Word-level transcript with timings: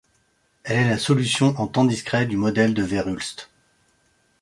Elle 0.63 0.77
est 0.79 0.89
la 0.89 0.97
solution 0.97 1.53
en 1.59 1.67
temps 1.67 1.85
discret 1.85 2.25
du 2.25 2.35
modèle 2.35 2.73
de 2.73 2.81
Verhulst. 2.81 3.51